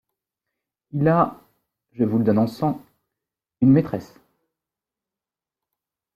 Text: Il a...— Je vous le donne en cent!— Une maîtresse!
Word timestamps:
Il 0.93 1.07
a...— 1.07 1.39
Je 1.91 2.03
vous 2.05 2.17
le 2.17 2.23
donne 2.23 2.39
en 2.39 2.47
cent!— 2.47 2.83
Une 3.61 3.69
maîtresse! 3.69 4.15